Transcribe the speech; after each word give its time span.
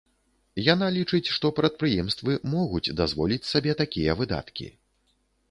Яна 0.67 0.87
лічыць, 0.95 1.29
што 1.35 1.51
прадпрыемствы 1.59 2.39
могуць 2.55 2.93
дазволіць 3.01 3.39
сабе 3.51 3.77
такія 3.85 4.19
выдаткі. 4.25 4.67